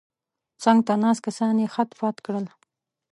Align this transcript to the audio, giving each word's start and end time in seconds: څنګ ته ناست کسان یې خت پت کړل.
څنګ 0.63 0.79
ته 0.87 0.93
ناست 1.03 1.21
کسان 1.27 1.55
یې 1.61 1.67
خت 1.73 1.89
پت 1.99 2.15
کړل. 2.25 2.45